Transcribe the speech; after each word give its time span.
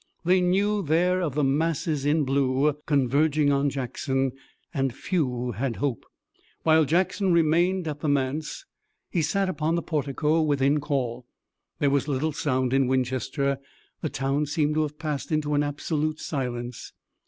They 0.25 0.41
knew 0.41 0.81
there 0.81 1.21
of 1.21 1.35
the 1.35 1.43
masses 1.43 2.07
in 2.07 2.23
blue 2.25 2.75
converging 2.87 3.51
on 3.51 3.69
Jackson, 3.69 4.31
and 4.73 4.95
few 4.95 5.51
had 5.51 5.75
hope. 5.75 6.07
While 6.63 6.85
Jackson 6.85 7.31
remained 7.31 7.87
at 7.87 7.99
the 7.99 8.09
manse 8.09 8.65
he 9.11 9.21
sat 9.21 9.47
upon 9.47 9.75
the 9.75 9.83
portico 9.83 10.41
within 10.41 10.79
call. 10.79 11.27
There 11.77 11.91
was 11.91 12.07
little 12.07 12.31
sound 12.31 12.73
in 12.73 12.87
Winchester. 12.87 13.59
The 14.01 14.09
town 14.09 14.47
seemed 14.47 14.73
to 14.73 14.81
have 14.81 14.97
passed 14.97 15.31
into 15.31 15.53
an 15.53 15.61
absolute 15.61 16.19
silence. 16.19 16.93